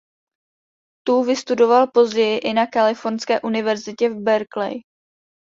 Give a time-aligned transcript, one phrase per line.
[1.07, 4.81] Tu vystudoval později i na Kalifornské univerzitě v Berkeley.